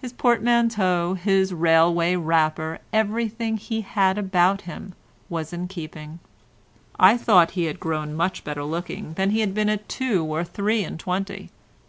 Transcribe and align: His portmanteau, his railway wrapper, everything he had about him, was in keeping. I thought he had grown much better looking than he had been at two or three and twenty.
His 0.00 0.12
portmanteau, 0.12 1.14
his 1.14 1.52
railway 1.52 2.14
wrapper, 2.14 2.78
everything 2.92 3.56
he 3.56 3.80
had 3.80 4.16
about 4.16 4.60
him, 4.60 4.94
was 5.28 5.52
in 5.52 5.66
keeping. 5.66 6.20
I 7.00 7.16
thought 7.16 7.50
he 7.58 7.64
had 7.64 7.80
grown 7.80 8.14
much 8.14 8.44
better 8.44 8.62
looking 8.62 9.14
than 9.14 9.30
he 9.30 9.40
had 9.40 9.54
been 9.54 9.68
at 9.68 9.88
two 9.88 10.22
or 10.24 10.44
three 10.44 10.84
and 10.84 11.00
twenty. 11.00 11.50